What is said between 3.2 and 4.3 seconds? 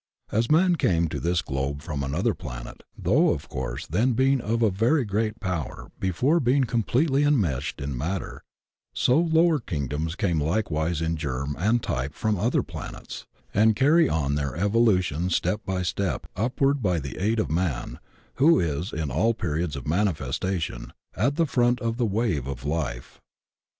of course then a